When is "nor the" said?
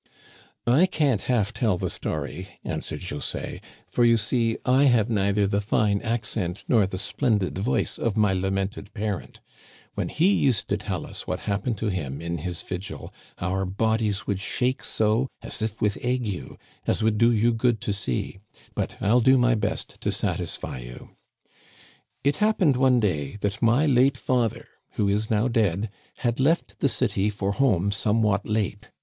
6.67-6.97